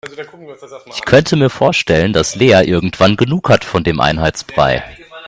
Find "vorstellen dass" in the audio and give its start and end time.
1.51-2.33